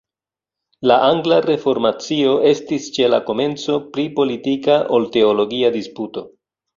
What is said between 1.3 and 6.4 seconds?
reformacio estis ĉe la komenco pli politika ol teologia disputo.